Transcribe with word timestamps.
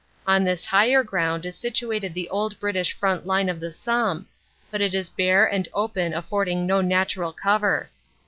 On 0.25 0.43
this 0.43 0.65
higher 0.65 1.03
ground 1.03 1.45
is 1.45 1.55
situated 1.55 2.15
the 2.15 2.27
old 2.29 2.59
British 2.59 2.91
front 2.91 3.27
line 3.27 3.49
of 3.49 3.59
the 3.59 3.71
Somme, 3.71 4.25
but 4.71 4.81
it 4.81 4.95
is 4.95 5.11
bare 5.11 5.45
and 5.45 5.69
open 5.75 6.11
affording 6.11 6.65
no 6.65 6.81
natural 6.81 7.31
cover. 7.31 7.87